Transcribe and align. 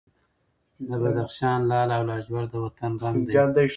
د 0.87 0.89
بدخشان 1.01 1.59
لعل 1.69 1.89
او 1.97 2.03
لاجورد 2.09 2.49
د 2.51 2.55
وطن 2.65 2.91
رنګ 3.01 3.17
دی. 3.25 3.31